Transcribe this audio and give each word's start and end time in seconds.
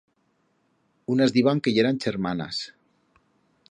Unas 1.17 1.33
diban 1.37 1.61
que 1.63 1.73
yeran 1.77 2.01
chermanas. 2.07 2.57